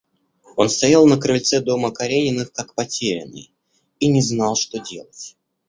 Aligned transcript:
Он 0.55 0.67
стоял 0.67 1.05
на 1.05 1.15
крыльце 1.17 1.59
дома 1.61 1.91
Карениных, 1.91 2.51
как 2.53 2.73
потерянный, 2.73 3.51
и 3.99 4.07
не 4.07 4.23
знал, 4.23 4.55
что 4.55 4.79
делать. 4.79 5.37